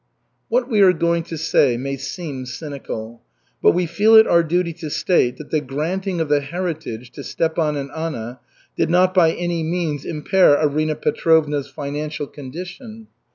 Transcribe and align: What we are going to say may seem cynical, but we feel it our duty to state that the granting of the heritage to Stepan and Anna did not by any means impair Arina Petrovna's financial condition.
What 0.49 0.67
we 0.67 0.81
are 0.81 0.93
going 0.93 1.21
to 1.25 1.37
say 1.37 1.77
may 1.77 1.95
seem 1.95 2.47
cynical, 2.47 3.21
but 3.61 3.73
we 3.73 3.85
feel 3.85 4.15
it 4.15 4.25
our 4.25 4.41
duty 4.41 4.73
to 4.73 4.89
state 4.89 5.37
that 5.37 5.51
the 5.51 5.61
granting 5.61 6.19
of 6.19 6.27
the 6.27 6.41
heritage 6.41 7.11
to 7.11 7.23
Stepan 7.23 7.75
and 7.75 7.91
Anna 7.91 8.39
did 8.75 8.89
not 8.89 9.13
by 9.13 9.31
any 9.31 9.61
means 9.61 10.03
impair 10.03 10.59
Arina 10.59 10.95
Petrovna's 10.95 11.67
financial 11.69 12.25
condition. 12.25 13.09